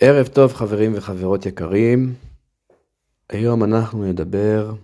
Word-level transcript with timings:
ערב 0.00 0.26
טוב 0.26 0.52
חברים 0.52 0.92
וחברות 0.96 1.46
יקרים, 1.46 2.14
היום 3.28 3.64
אנחנו 3.64 4.04
נדבר 4.04 4.74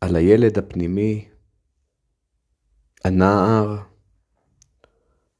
על 0.00 0.16
הילד 0.16 0.58
הפנימי, 0.58 1.28
הנער 3.04 3.76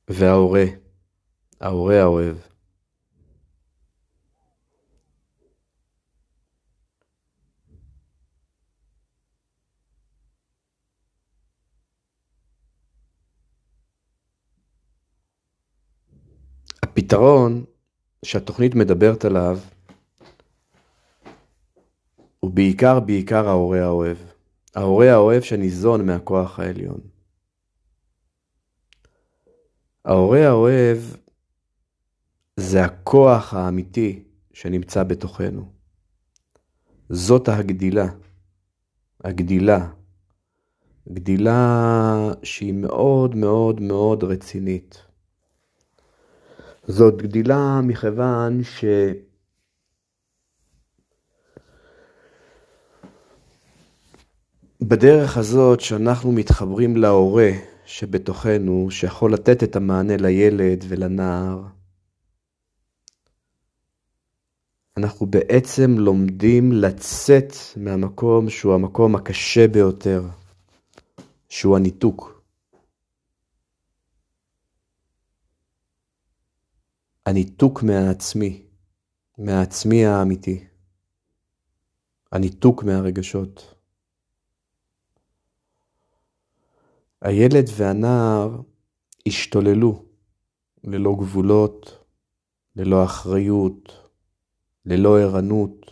וההורה, 0.09 0.65
ההורה 1.61 2.03
האוהב. 2.03 2.37
הפתרון 16.97 17.65
שהתוכנית 18.25 18.75
מדברת 18.75 19.25
עליו 19.25 19.59
הוא 22.41 22.51
בעיקר 22.51 23.01
בעיקר 23.01 23.49
ההורה 23.49 23.85
האוהב. 23.85 24.17
ההורה 24.75 25.13
האוהב 25.13 25.43
שניזון 25.43 26.07
מהכוח 26.07 26.59
העליון. 26.59 27.01
ההורה 30.05 30.47
האוהב 30.49 30.99
זה 32.57 32.85
הכוח 32.85 33.55
האמיתי 33.55 34.23
שנמצא 34.53 35.03
בתוכנו. 35.03 35.73
זאת 37.09 37.49
הגדילה. 37.49 38.07
הגדילה. 39.25 39.89
גדילה 41.09 42.33
שהיא 42.43 42.75
מאוד 42.75 43.35
מאוד 43.35 43.81
מאוד 43.81 44.25
רצינית. 44.25 45.06
זאת 46.89 47.23
גדילה 47.23 47.81
מכיוון 47.83 48.63
ש... 48.63 48.85
בדרך 54.81 55.37
הזאת 55.37 55.81
שאנחנו 55.81 56.33
מתחברים 56.33 56.97
להורה 56.97 57.51
שבתוכנו, 57.87 58.87
שיכול 58.91 59.33
לתת 59.33 59.63
את 59.63 59.77
המענה 59.77 60.17
לילד 60.17 60.85
ולנער, 60.89 61.63
אנחנו 64.97 65.27
בעצם 65.27 65.91
לומדים 65.99 66.73
לצאת 66.73 67.53
מהמקום 67.77 68.51
שהוא 68.51 68.75
המקום 68.75 69.15
הקשה 69.15 69.69
ביותר, 69.69 70.23
שהוא 71.49 71.77
הניתוק. 71.77 72.36
הניתוק 77.27 77.83
מהעצמי, 77.83 78.63
מהעצמי 79.39 80.07
האמיתי. 80.07 80.65
הניתוק 82.33 82.85
מהרגשות. 82.85 83.75
הילד 87.23 87.65
והנער 87.77 88.61
השתוללו 89.27 90.05
ללא 90.85 91.17
גבולות, 91.19 92.05
ללא 92.77 93.05
אחריות, 93.05 93.93
ללא 94.85 95.19
ערנות. 95.21 95.91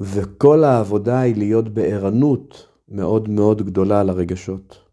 וכל 0.00 0.64
העבודה 0.64 1.20
היא 1.20 1.36
להיות 1.36 1.68
בערנות 1.68 2.68
מאוד 2.88 3.28
מאוד 3.28 3.62
גדולה 3.62 4.02
לרגשות. 4.02 4.89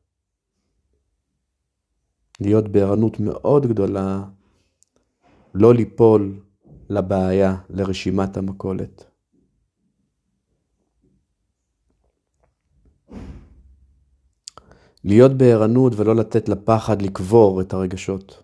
להיות 2.40 2.68
בערנות 2.68 3.20
מאוד 3.20 3.66
גדולה, 3.66 4.24
לא 5.54 5.74
ליפול 5.74 6.40
לבעיה, 6.90 7.56
לרשימת 7.70 8.38
המכולת. 8.38 9.06
להיות 15.04 15.32
בערנות 15.38 15.94
ולא 15.96 16.16
לתת 16.16 16.50
לפחד 16.50 17.02
לקבור 17.02 17.62
את 17.62 17.74
הרגשות. 17.74 18.44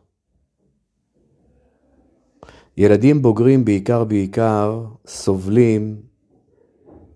ילדים 2.77 3.21
בוגרים 3.21 3.65
בעיקר 3.65 4.03
בעיקר 4.03 4.85
סובלים 5.07 6.01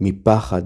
מפחד. 0.01 0.63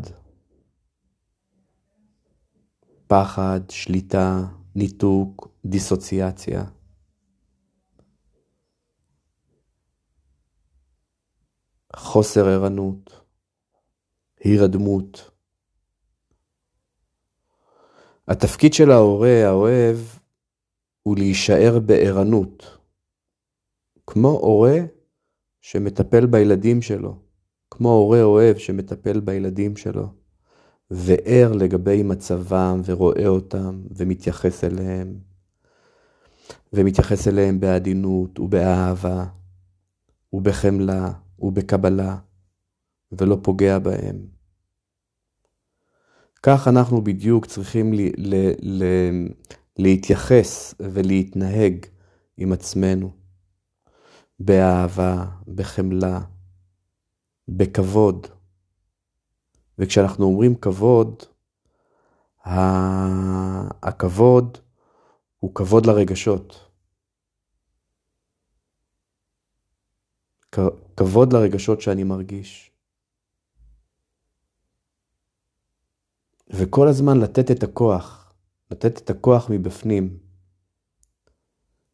פחד, 3.07 3.59
שליטה, 3.69 4.45
ניתוק, 4.75 5.47
דיסוציאציה. 5.65 6.63
חוסר 11.95 12.47
ערנות, 12.47 13.21
הירדמות. 14.39 15.31
התפקיד 18.27 18.73
של 18.73 18.91
ההורה 18.91 19.47
האוהב 19.47 19.97
הוא 21.03 21.17
להישאר 21.17 21.79
בערנות, 21.85 22.77
כמו 24.07 24.27
הורה 24.27 24.77
שמטפל 25.61 26.25
בילדים 26.25 26.81
שלו, 26.81 27.19
כמו 27.71 27.89
הורה 27.89 28.23
אוהב 28.23 28.57
שמטפל 28.57 29.19
בילדים 29.19 29.77
שלו. 29.77 30.20
וער 30.93 31.51
לגבי 31.53 32.03
מצבם 32.03 32.81
ורואה 32.85 33.27
אותם 33.27 33.81
ומתייחס 33.91 34.63
אליהם, 34.63 35.19
ומתייחס 36.73 37.27
אליהם 37.27 37.59
בעדינות 37.59 38.39
ובאהבה 38.39 39.25
ובחמלה 40.33 41.11
ובקבלה, 41.39 42.17
ולא 43.11 43.37
פוגע 43.43 43.79
בהם. 43.79 44.25
כך 46.43 46.67
אנחנו 46.67 47.03
בדיוק 47.03 47.45
צריכים 47.45 47.93
ל- 47.93 48.11
ל- 48.17 48.53
ל- 48.61 49.27
להתייחס 49.77 50.73
ולהתנהג 50.79 51.85
עם 52.37 52.51
עצמנו, 52.51 53.11
באהבה, 54.39 55.25
בחמלה, 55.55 56.19
בכבוד. 57.47 58.27
וכשאנחנו 59.79 60.25
אומרים 60.25 60.55
כבוד, 60.55 61.23
הכבוד 63.83 64.57
הוא 65.39 65.55
כבוד 65.55 65.85
לרגשות. 65.85 66.71
כבוד 70.97 71.33
לרגשות 71.33 71.81
שאני 71.81 72.03
מרגיש. 72.03 72.71
וכל 76.49 76.87
הזמן 76.87 77.19
לתת 77.19 77.51
את 77.51 77.63
הכוח, 77.63 78.33
לתת 78.71 78.97
את 78.97 79.09
הכוח 79.09 79.49
מבפנים. 79.49 80.17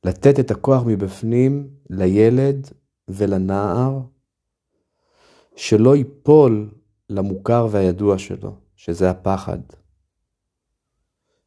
לתת 0.03 0.39
את 0.39 0.51
הכוח 0.51 0.83
מבפנים 0.85 1.69
לילד 1.89 2.67
ולנער, 3.07 3.99
שלא 5.55 5.95
ייפול 5.95 6.76
למוכר 7.09 7.67
והידוע 7.71 8.17
שלו, 8.17 8.55
שזה 8.75 9.09
הפחד. 9.09 9.59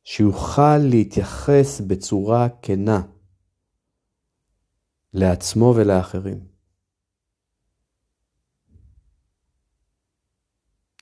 שיוכל 0.04 0.78
להתייחס 0.78 1.81
בצורה 1.81 2.48
כנה 2.62 3.03
לעצמו 5.12 5.75
ולאחרים. 5.76 6.41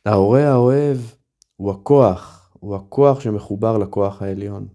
ההורה 0.07 0.49
האוהב 0.49 0.99
הוא 1.57 1.73
הכוח, 1.73 2.51
הוא 2.61 2.77
הכוח 2.77 3.21
שמחובר 3.21 3.78
לכוח 3.78 4.22
העליון. 4.22 4.69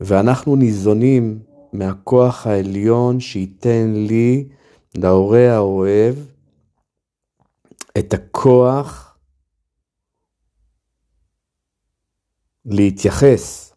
ואנחנו 0.00 0.56
ניזונים 0.56 1.42
מהכוח 1.72 2.46
העליון 2.46 3.20
שייתן 3.20 3.92
לי, 4.08 4.48
להורה 4.94 5.54
האוהב, 5.54 6.14
את 7.98 8.14
הכוח 8.14 9.18
להתייחס 12.64 13.74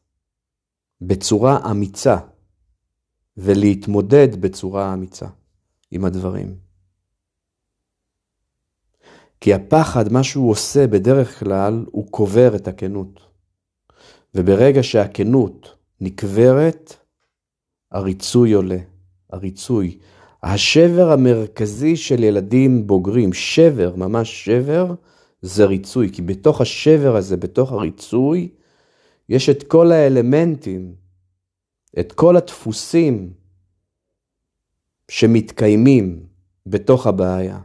בצורה 1.01 1.71
אמיצה 1.71 2.17
ולהתמודד 3.37 4.41
בצורה 4.41 4.93
אמיצה 4.93 5.27
עם 5.91 6.05
הדברים. 6.05 6.57
כי 9.41 9.53
הפחד, 9.53 10.11
מה 10.11 10.23
שהוא 10.23 10.51
עושה 10.51 10.87
בדרך 10.87 11.39
כלל, 11.39 11.85
הוא 11.91 12.11
קובר 12.11 12.55
את 12.55 12.67
הכנות. 12.67 13.19
וברגע 14.35 14.83
שהכנות 14.83 15.75
נקברת, 16.01 16.93
הריצוי 17.91 18.53
עולה. 18.53 18.77
הריצוי. 19.29 19.99
השבר 20.43 21.11
המרכזי 21.11 21.95
של 21.95 22.23
ילדים 22.23 22.87
בוגרים, 22.87 23.33
שבר, 23.33 23.95
ממש 23.95 24.45
שבר, 24.45 24.93
זה 25.41 25.65
ריצוי. 25.65 26.09
כי 26.13 26.21
בתוך 26.21 26.61
השבר 26.61 27.15
הזה, 27.15 27.37
בתוך 27.37 27.71
הריצוי, 27.71 28.49
יש 29.29 29.49
את 29.49 29.63
כל 29.63 29.91
האלמנטים, 29.91 30.93
את 31.99 32.11
כל 32.11 32.37
הדפוסים 32.37 33.33
שמתקיימים 35.11 36.23
בתוך 36.65 37.07
הבעיה. 37.07 37.59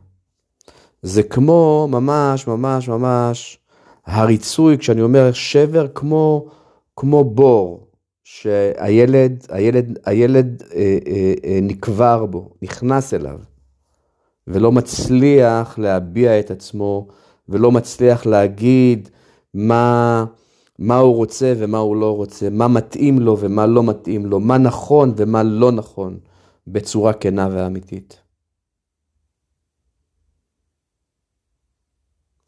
זה 1.03 1.23
כמו 1.23 1.89
ממש 1.91 2.47
ממש 2.47 2.89
ממש 2.89 3.59
הריצוי, 4.07 4.79
כשאני 4.79 5.03
אומר 5.03 5.33
שבר 5.33 5.87
כמו, 5.95 6.49
כמו 6.97 7.25
בור, 7.25 7.87
שהילד 8.25 9.47
הילד, 9.49 9.99
הילד 10.05 10.63
אה, 10.75 10.99
אה, 11.07 11.35
אה, 11.45 11.59
נקבר 11.63 12.27
בו, 12.27 12.55
נכנס 12.63 13.15
אליו, 13.15 13.39
ולא 14.47 14.73
מצליח 14.73 15.79
להביע 15.79 16.41
את 16.41 16.51
עצמו, 16.51 17.09
ולא 17.49 17.73
מצליח 17.73 18.27
להגיד 18.27 19.09
מה, 19.55 20.25
מה 20.79 20.97
הוא 20.97 21.17
רוצה 21.17 21.55
ומה 21.59 21.79
הוא 21.79 21.97
לא 21.97 22.17
רוצה, 22.17 22.51
מה 22.51 22.69
מתאים 22.69 23.19
לו 23.19 23.37
ומה 23.41 23.67
לא 23.67 23.83
מתאים 23.83 24.27
לו, 24.27 24.41
מה 24.41 24.59
נכון 24.59 25.13
ומה 25.17 25.43
לא 25.43 25.73
נכון, 25.73 26.19
בצורה 26.67 27.13
כנה 27.13 27.49
ואמיתית. 27.53 28.19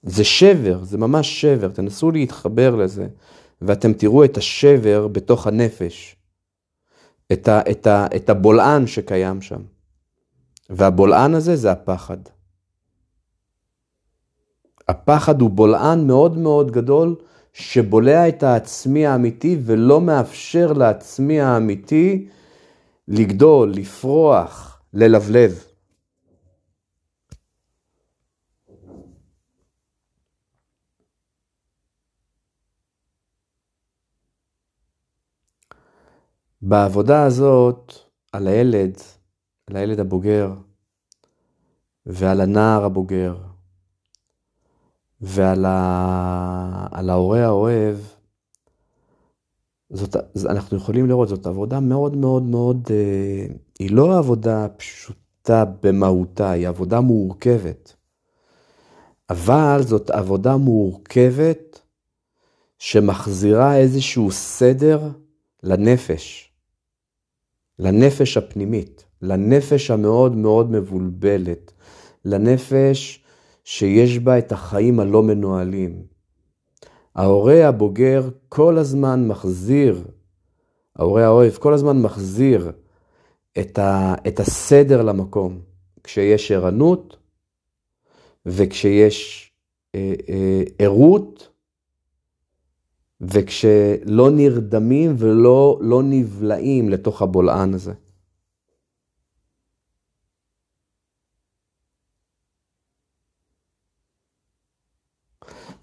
זה 0.03 0.25
שבר, 0.25 0.85
זה 0.85 0.99
ממש 0.99 1.41
שבר, 1.41 1.69
תנסו 1.69 2.11
להתחבר 2.11 2.77
לזה, 2.77 3.07
ואתם 3.67 3.93
תראו 3.93 4.25
את 4.25 4.37
השבר 4.37 5.09
בתוך 5.09 5.47
הנפש, 5.47 6.17
את, 7.33 7.49
ה, 7.49 7.61
את, 7.71 7.87
ה, 7.87 8.07
את 8.17 8.31
הבולען 8.31 8.87
שקיים 8.87 9.43
שם. 9.43 9.61
והבולען 10.71 11.35
הזה 11.35 11.57
זה 11.57 11.73
הפחד. 11.73 12.17
הפחד 14.89 15.41
הוא 15.41 15.51
בולען 15.51 16.07
מאוד 16.07 16.39
מאוד 16.39 16.71
גדול, 16.71 17.17
שבולע 17.53 18.29
את 18.29 18.43
העצמי 18.43 19.07
האמיתי 19.07 19.59
ולא 19.65 20.01
מאפשר 20.01 20.73
לעצמי 20.73 21.41
האמיתי 21.41 22.29
לגדול, 23.09 23.73
לפרוח, 23.73 24.81
ללבלב. 24.95 25.65
בעבודה 36.63 37.23
הזאת, 37.25 37.93
על 38.33 38.49
הילד, 38.49 38.99
על 39.67 39.77
הילד 39.77 40.01
הבוגר, 40.01 40.53
ועל 42.07 42.41
הנער 42.41 42.85
הבוגר, 42.85 43.37
ועל 45.21 45.65
ה... 45.65 45.75
ההורה 47.15 47.45
האוהב, 47.45 47.97
זאת, 49.91 50.17
אנחנו 50.51 50.77
יכולים 50.77 51.07
לראות, 51.07 51.29
זאת 51.29 51.47
עבודה 51.47 51.81
מאוד 51.81 52.17
מאוד 52.17 52.43
מאוד, 52.43 52.89
אה, 52.91 53.47
היא 53.79 53.91
לא 53.91 54.19
עבודה 54.19 54.67
פשוטה 54.77 55.65
במהותה, 55.83 56.51
היא 56.51 56.69
עבודה 56.69 57.01
מורכבת. 57.01 57.97
אבל 59.31 59.81
זאת 59.83 60.11
עבודה 60.11 60.57
מורכבת 60.57 61.81
שמחזירה 62.79 63.77
איזשהו 63.77 64.31
סדר 64.31 65.11
לנפש. 65.65 66.53
לנפש 67.79 68.37
הפנימית, 68.37 69.05
לנפש 69.23 69.91
המאוד 69.91 70.37
מאוד 70.37 70.71
מבולבלת, 70.71 71.73
לנפש 72.25 73.25
שיש 73.65 74.19
בה 74.19 74.39
את 74.39 74.53
החיים 74.53 75.01
הלא 75.01 75.23
מנוהלים. 75.23 76.03
ההורה 77.15 77.69
הבוגר 77.69 78.29
כל 78.49 78.79
הזמן 78.79 79.29
מחזיר, 79.29 80.05
ההורה 80.97 81.25
האוהב 81.25 81.53
כל 81.53 81.75
הזמן 81.75 82.03
מחזיר 82.03 82.73
את, 83.61 83.79
ה, 83.79 84.15
את 84.29 84.41
הסדר 84.41 85.03
למקום, 85.03 85.61
כשיש 86.05 86.53
ערנות 86.53 87.17
וכשיש 88.47 89.51
אה, 89.95 90.15
אה, 90.29 90.63
וכשלא 93.33 94.31
נרדמים 94.31 95.15
ולא 95.19 95.79
לא 95.81 96.03
נבלעים 96.03 96.89
לתוך 96.89 97.23
הבולען 97.23 97.75
הזה. 97.75 97.93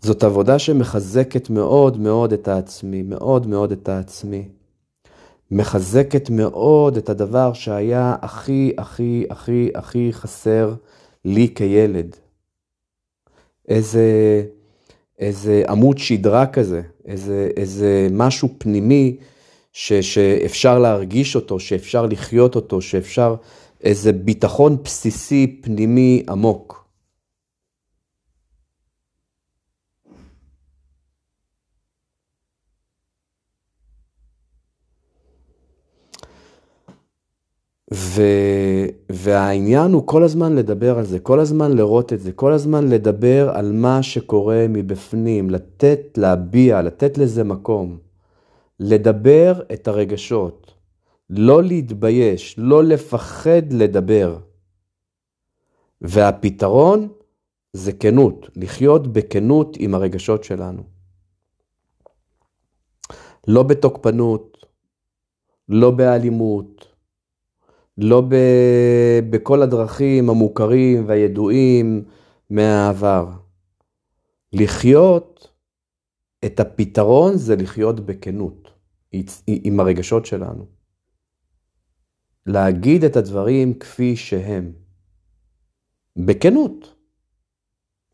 זאת 0.02 0.24
עבודה 0.24 0.60
שמחזקת 0.60 1.50
מאוד 1.50 1.98
מאוד 1.98 2.34
את 2.34 2.48
העצמי, 2.48 3.02
מאוד 3.02 3.48
מאוד 3.48 3.72
את 3.72 3.90
העצמי. 3.90 4.50
מחזקת 5.52 6.30
מאוד 6.30 6.98
את 6.98 7.10
הדבר 7.10 7.54
שהיה 7.54 8.16
הכי 8.22 8.74
הכי 8.78 9.26
הכי 9.30 9.70
הכי 9.76 10.14
חסר 10.14 10.74
לי 11.26 11.54
כילד. 11.56 12.16
איזה... 13.68 14.02
איזה 15.22 15.64
עמוד 15.70 15.98
שדרה 15.98 16.46
כזה, 16.46 16.82
איזה, 17.06 17.50
איזה 17.58 18.08
משהו 18.12 18.50
פנימי 18.58 19.16
ש, 19.74 19.94
שאפשר 19.94 20.80
להרגיש 20.80 21.36
אותו, 21.36 21.60
שאפשר 21.60 22.06
לחיות 22.06 22.56
אותו, 22.56 22.82
שאפשר, 22.82 23.36
איזה 23.84 24.12
ביטחון 24.14 24.78
בסיסי 24.84 25.60
פנימי 25.62 26.24
עמוק. 26.30 26.81
ו... 37.94 38.22
והעניין 39.10 39.92
הוא 39.92 40.08
כל 40.08 40.24
הזמן 40.24 40.56
לדבר 40.56 40.98
על 40.98 41.06
זה, 41.06 41.20
כל 41.20 41.40
הזמן 41.40 41.72
לראות 41.72 42.14
את 42.14 42.20
זה, 42.20 42.32
כל 42.32 42.54
הזמן 42.54 42.90
לדבר 42.90 43.50
על 43.54 43.72
מה 43.72 44.04
שקורה 44.04 44.66
מבפנים, 44.70 45.50
לתת, 45.50 46.18
להביע, 46.18 46.82
לתת 46.82 47.18
לזה 47.18 47.44
מקום. 47.44 47.98
לדבר 48.80 49.62
את 49.74 49.88
הרגשות, 49.88 50.74
לא 51.30 51.64
להתבייש, 51.64 52.56
לא 52.58 52.84
לפחד 52.84 53.74
לדבר. 53.74 54.38
והפתרון 56.02 57.08
זה 57.74 57.92
כנות, 57.92 58.50
לחיות 58.56 59.08
בכנות 59.08 59.78
עם 59.80 59.96
הרגשות 59.96 60.44
שלנו. 60.44 60.84
לא 63.48 63.64
בתוקפנות, 63.64 64.66
לא 65.70 65.92
באלימות, 65.92 66.91
לא 67.98 68.22
ב, 68.22 68.36
בכל 69.30 69.62
הדרכים 69.62 70.30
המוכרים 70.30 71.08
והידועים 71.08 72.04
מהעבר. 72.50 73.30
לחיות 74.54 75.52
את 76.46 76.60
הפתרון 76.60 77.38
זה 77.38 77.56
לחיות 77.56 78.00
בכנות 78.00 78.72
עם 79.48 79.80
הרגשות 79.80 80.26
שלנו. 80.26 80.66
להגיד 82.46 83.04
את 83.04 83.16
הדברים 83.16 83.74
כפי 83.74 84.16
שהם. 84.16 84.72
בכנות. 86.18 86.96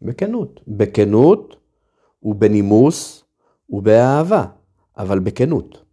בכנות. 0.02 0.60
בכנות 0.68 1.56
ובנימוס 2.24 3.24
ובאהבה, 3.70 4.46
אבל 4.98 5.20
בכנות. 5.20 5.87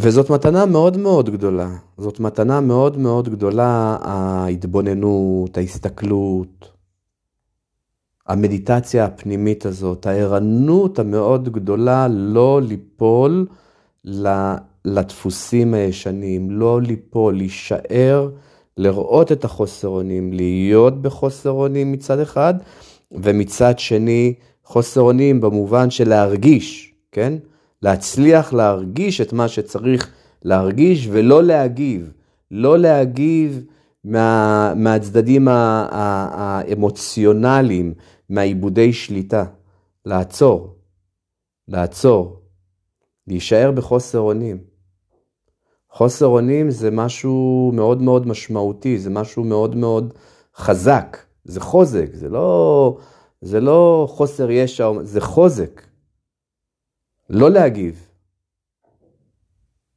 וזאת 0.00 0.30
מתנה 0.30 0.66
מאוד 0.66 0.96
מאוד 0.96 1.30
גדולה. 1.30 1.70
זאת 1.96 2.20
מתנה 2.20 2.60
מאוד 2.60 2.98
מאוד 2.98 3.28
גדולה, 3.28 3.96
ההתבוננות, 4.00 5.56
ההסתכלות, 5.58 6.70
המדיטציה 8.26 9.04
הפנימית 9.04 9.66
הזאת, 9.66 10.06
הערנות 10.06 10.98
המאוד 10.98 11.48
גדולה 11.48 12.08
לא 12.10 12.60
ליפול 12.62 13.46
לדפוסים 14.84 15.74
הישנים, 15.74 16.50
לא 16.50 16.82
ליפול, 16.82 17.36
להישאר, 17.36 18.30
לראות 18.76 19.32
את 19.32 19.44
החוסר 19.44 19.88
אונים, 19.88 20.32
להיות 20.32 21.02
בחוסר 21.02 21.50
אונים 21.50 21.92
מצד 21.92 22.18
אחד, 22.18 22.54
ומצד 23.12 23.78
שני 23.78 24.34
חוסר 24.64 25.00
אונים 25.00 25.40
במובן 25.40 25.90
של 25.90 26.08
להרגיש, 26.08 26.94
כן? 27.12 27.34
להצליח 27.82 28.52
להרגיש 28.52 29.20
את 29.20 29.32
מה 29.32 29.48
שצריך 29.48 30.10
להרגיש 30.42 31.08
ולא 31.12 31.42
להגיב, 31.42 32.12
לא 32.50 32.78
להגיב 32.78 33.64
מה, 34.04 34.72
מהצדדים 34.76 35.48
האמוציונליים, 36.30 37.94
מהעיבודי 38.30 38.92
שליטה, 38.92 39.44
לעצור, 40.06 40.74
לעצור, 41.68 42.40
להישאר 43.26 43.70
בחוסר 43.70 44.18
אונים. 44.18 44.58
חוסר 45.90 46.26
אונים 46.26 46.70
זה 46.70 46.90
משהו 46.90 47.70
מאוד 47.74 48.02
מאוד 48.02 48.26
משמעותי, 48.26 48.98
זה 48.98 49.10
משהו 49.10 49.44
מאוד 49.44 49.76
מאוד 49.76 50.14
חזק, 50.56 51.18
זה 51.44 51.60
חוזק, 51.60 52.10
זה 52.12 52.28
לא, 52.28 52.98
זה 53.40 53.60
לא 53.60 54.06
חוסר 54.10 54.50
ישע, 54.50 54.90
זה 55.02 55.20
חוזק. 55.20 55.87
לא 57.30 57.50
להגיב. 57.50 58.08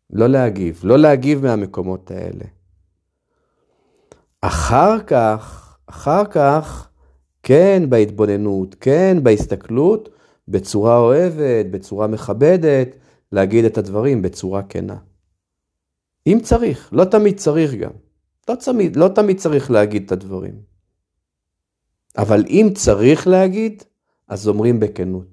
לא 0.10 0.28
להגיב, 0.28 0.82
לא 0.84 0.98
להגיב 0.98 1.44
מהמקומות 1.44 2.12
האלה. 2.12 2.46
אחר 4.42 5.04
כך, 5.08 5.78
אחר 5.86 6.26
כך, 6.26 6.90
כן 7.44 7.84
בהתבוננות, 7.90 8.76
כן 8.80 9.18
בהסתכלות, 9.24 10.10
בצורה 10.48 10.98
אוהבת, 10.98 11.66
בצורה 11.72 12.08
מכבדת, 12.08 12.88
להגיד 13.32 13.66
את 13.66 13.78
הדברים 13.78 14.22
בצורה 14.22 14.64
כנה. 14.64 14.98
אם 16.28 16.40
צריך, 16.44 16.90
לא 16.94 17.06
תמיד 17.06 17.38
צריך 17.38 17.74
גם. 17.74 17.92
לא 18.50 18.56
תמיד, 18.56 18.96
לא 18.96 19.08
תמיד 19.08 19.38
צריך 19.38 19.72
להגיד 19.72 20.04
את 20.06 20.12
הדברים. 20.12 20.62
אבל 22.18 22.46
אם 22.48 22.70
צריך 22.76 23.28
להגיד, 23.28 23.84
אז 24.28 24.48
אומרים 24.48 24.80
בכנות. 24.80 25.31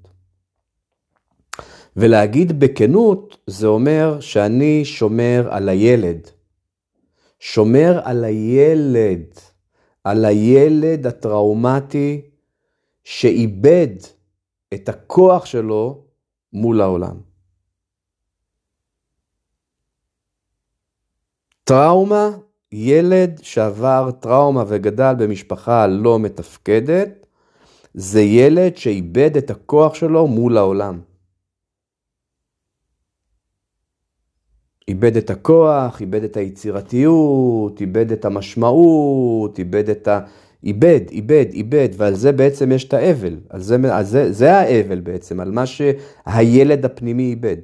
ולהגיד 1.99 2.59
בכנות, 2.59 3.37
זה 3.47 3.67
אומר 3.67 4.19
שאני 4.19 4.85
שומר 4.85 5.47
על 5.51 5.69
הילד. 5.69 6.29
שומר 7.39 7.99
על 8.03 8.23
הילד, 8.23 9.23
על 10.03 10.25
הילד 10.25 11.07
הטראומטי 11.07 12.21
שאיבד 13.03 13.87
את 14.73 14.89
הכוח 14.89 15.45
שלו 15.45 16.03
מול 16.53 16.81
העולם. 16.81 17.17
טראומה, 21.63 22.29
ילד 22.71 23.39
שעבר 23.43 24.11
טראומה 24.19 24.63
וגדל 24.67 25.13
במשפחה 25.19 25.87
לא 25.87 26.19
מתפקדת, 26.19 27.25
זה 27.93 28.21
ילד 28.21 28.77
שאיבד 28.77 29.37
את 29.37 29.49
הכוח 29.49 29.93
שלו 29.93 30.27
מול 30.27 30.57
העולם. 30.57 31.08
איבד 34.89 35.17
את 35.17 35.29
הכוח, 35.29 36.01
איבד 36.01 36.23
את 36.23 36.37
היצירתיות, 36.37 37.81
איבד 37.81 38.11
את 38.11 38.25
המשמעות, 38.25 39.59
איבד 39.59 39.89
את 39.89 40.07
ה... 40.07 40.19
איבד, 40.63 40.99
איבד, 41.11 41.45
איבד, 41.53 41.89
ועל 41.97 42.15
זה 42.15 42.31
בעצם 42.31 42.71
יש 42.71 42.87
את 42.87 42.93
האבל. 42.93 43.37
על 43.49 43.61
זה, 43.61 43.77
על 43.91 44.03
זה, 44.03 44.31
זה 44.31 44.57
האבל 44.57 44.99
בעצם, 44.99 45.39
על 45.39 45.51
מה 45.51 45.63
שהילד 45.65 46.85
הפנימי 46.85 47.23
איבד. 47.23 47.57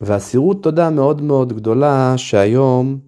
ואסירות 0.00 0.62
תודה 0.62 0.90
מאוד 0.90 1.22
מאוד 1.22 1.52
גדולה 1.52 2.14
שהיום 2.16 2.98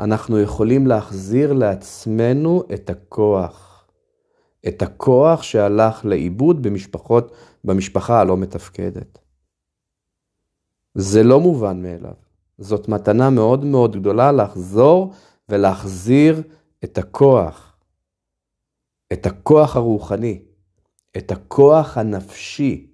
אנחנו 0.00 0.40
יכולים 0.40 0.86
להחזיר 0.86 1.52
לעצמנו 1.52 2.62
את 2.74 2.90
הכוח. 2.90 3.86
את 4.68 4.82
הכוח 4.82 5.42
שהלך 5.42 6.04
לאיבוד 6.04 6.62
במשפחות, 6.62 7.32
במשפחה 7.64 8.20
הלא 8.20 8.36
מתפקדת. 8.36 9.19
זה 10.94 11.22
לא 11.22 11.40
מובן 11.40 11.82
מאליו. 11.82 12.14
זאת 12.58 12.88
מתנה 12.88 13.30
מאוד 13.30 13.64
מאוד 13.64 13.96
גדולה 13.96 14.32
לחזור 14.32 15.12
ולהחזיר 15.48 16.42
את 16.84 16.98
הכוח, 16.98 17.76
את 19.12 19.26
הכוח 19.26 19.76
הרוחני, 19.76 20.42
את 21.16 21.32
הכוח 21.32 21.98
הנפשי, 21.98 22.86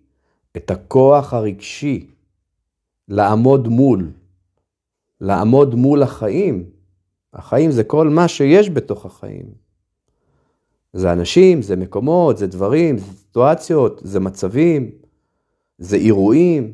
את 0.57 0.71
הכוח 0.71 1.35
הרגשי, 1.35 2.11
לעמוד 3.09 3.69
מול, 3.69 4.11
לעמוד 5.21 5.75
מול 5.75 6.03
החיים. 6.03 6.71
החיים 7.33 7.71
זה 7.71 7.85
כל 7.85 8.09
מה 8.09 8.29
שיש 8.29 8.71
בתוך 8.71 9.07
החיים. 9.07 9.47
זה 10.93 11.13
אנשים, 11.13 11.63
זה 11.63 11.77
מקומות, 11.77 12.39
זה 12.39 12.47
דברים, 12.47 12.99
זה 12.99 13.13
סיטואציות, 13.13 14.01
זה 14.05 14.21
מצבים, 14.21 14.91
זה 15.79 15.97
אירועים. 15.97 16.73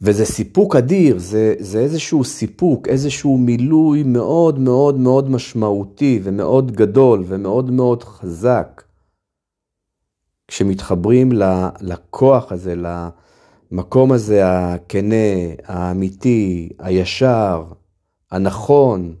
וזה 0.00 0.24
סיפוק 0.24 0.76
אדיר, 0.76 1.18
זה, 1.18 1.54
זה 1.58 1.78
איזשהו 1.78 2.24
סיפוק, 2.24 2.88
איזשהו 2.88 3.38
מילוי 3.38 4.02
מאוד 4.02 4.58
מאוד 4.58 4.98
מאוד 4.98 5.30
משמעותי 5.30 6.20
ומאוד 6.22 6.72
גדול 6.72 7.24
ומאוד 7.26 7.70
מאוד 7.70 8.04
חזק. 8.04 8.82
כשמתחברים 10.48 11.32
לכוח 11.80 12.52
הזה, 12.52 12.74
למקום 13.72 14.12
הזה 14.12 14.40
הכנה, 14.44 15.54
האמיתי, 15.64 16.68
הישר, 16.78 17.64
הנכון, 18.30 19.14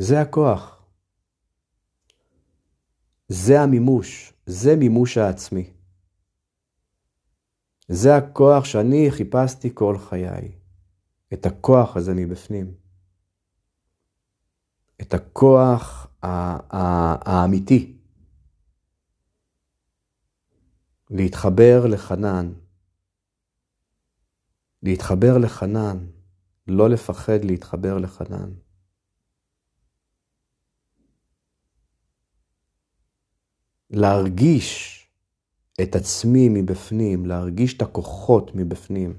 זה 0.00 0.20
הכוח. 0.20 0.82
זה 3.28 3.60
המימוש, 3.60 4.32
זה 4.46 4.76
מימוש 4.76 5.18
העצמי. 5.18 5.70
זה 7.88 8.16
הכוח 8.16 8.64
שאני 8.64 9.10
חיפשתי 9.10 9.70
כל 9.74 9.98
חיי. 9.98 10.52
את 11.32 11.46
הכוח 11.46 11.96
הזה 11.96 12.12
מבפנים. 12.16 12.74
את 15.00 15.14
הכוח 15.14 16.06
האמיתי. 16.22 17.96
להתחבר 21.10 21.86
לחנן. 21.86 22.52
להתחבר 24.82 25.38
לחנן, 25.38 26.06
לא 26.66 26.90
לפחד 26.90 27.44
להתחבר 27.44 27.98
לחנן. 27.98 28.67
להרגיש 33.90 34.98
את 35.82 35.96
עצמי 35.96 36.48
מבפנים, 36.48 37.26
להרגיש 37.26 37.76
את 37.76 37.82
הכוחות 37.82 38.50
מבפנים. 38.54 39.14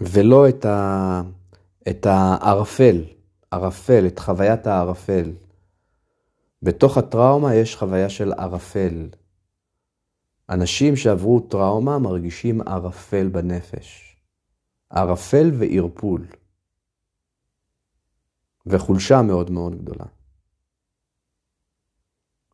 ולא 0.00 0.48
את, 0.48 0.64
ה... 0.64 1.22
את 1.88 2.06
הערפל, 2.06 3.04
ערפל, 3.50 4.06
את 4.06 4.18
חוויית 4.18 4.66
הערפל. 4.66 5.32
בתוך 6.62 6.98
הטראומה 6.98 7.54
יש 7.54 7.76
חוויה 7.76 8.08
של 8.08 8.32
ערפל. 8.32 9.08
אנשים 10.50 10.96
שעברו 10.96 11.40
טראומה 11.40 11.98
מרגישים 11.98 12.60
ערפל 12.60 13.28
בנפש. 13.28 14.16
ערפל 14.90 15.50
וערפול. 15.58 16.26
וחולשה 18.66 19.22
מאוד 19.22 19.50
מאוד 19.50 19.82
גדולה. 19.82 20.04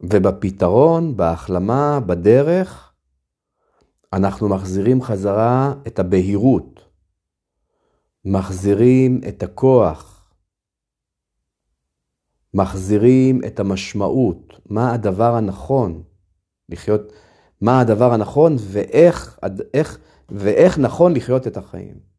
ובפתרון, 0.00 1.16
בהחלמה, 1.16 2.00
בדרך, 2.06 2.92
אנחנו 4.12 4.48
מחזירים 4.48 5.02
חזרה 5.02 5.74
את 5.86 5.98
הבהירות, 5.98 6.80
מחזירים 8.24 9.20
את 9.28 9.42
הכוח, 9.42 10.32
מחזירים 12.54 13.40
את 13.46 13.60
המשמעות, 13.60 14.54
מה 14.66 14.92
הדבר 14.92 15.34
הנכון? 15.34 16.02
לחיות, 16.68 17.12
מה 17.60 17.80
הדבר 17.80 18.12
הנכון 18.12 18.56
ואיך, 18.58 19.38
איך, 19.74 19.98
ואיך 20.28 20.78
נכון 20.78 21.16
לחיות 21.16 21.46
את 21.46 21.56
החיים. 21.56 22.17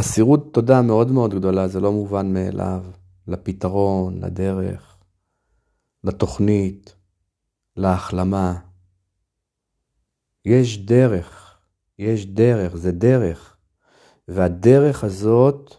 אסירות 0.00 0.54
תודה 0.54 0.82
מאוד 0.82 1.10
מאוד 1.10 1.34
גדולה, 1.34 1.68
זה 1.68 1.80
לא 1.80 1.92
מובן 1.92 2.32
מאליו, 2.32 2.84
לפתרון, 3.28 4.24
לדרך, 4.24 4.96
לתוכנית, 6.04 6.94
להחלמה. 7.76 8.58
יש 10.44 10.78
דרך, 10.78 11.58
יש 11.98 12.26
דרך, 12.26 12.76
זה 12.76 12.92
דרך. 12.92 13.56
והדרך 14.28 15.04
הזאת, 15.04 15.74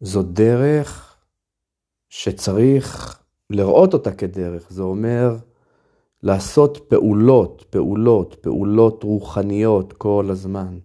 זו 0.00 0.22
דרך 0.22 1.16
שצריך 2.08 3.18
לראות 3.50 3.94
אותה 3.94 4.14
כדרך. 4.14 4.66
זה 4.70 4.82
אומר 4.82 5.36
לעשות 6.22 6.78
פעולות, 6.88 7.64
פעולות, 7.70 8.36
פעולות 8.40 9.02
רוחניות 9.02 9.92
כל 9.92 10.28
הזמן. 10.30 10.78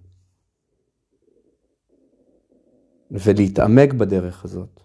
ולהתעמק 3.14 3.94
בדרך 3.94 4.46
הזאת. 4.46 4.80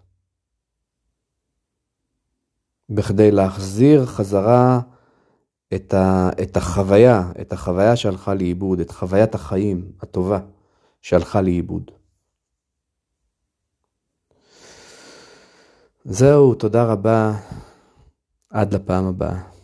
בכדי 2.91 3.31
להחזיר 3.31 4.07
חזרה 4.07 4.81
את, 5.75 5.95
ה, 5.95 6.31
את 6.43 6.57
החוויה, 6.57 7.33
את 7.41 7.53
החוויה 7.53 7.97
שהלכה 7.97 8.35
לאיבוד, 8.35 8.81
את 8.81 8.91
חוויית 8.91 9.35
החיים 9.35 9.93
הטובה 10.01 10.41
שהלכה 11.03 11.41
לאיבוד. 11.41 11.91
זהו, 16.05 16.55
תודה 16.55 16.85
רבה. 16.85 17.33
עד 18.51 18.75
לפעם 18.75 19.07
הבאה. 19.07 19.58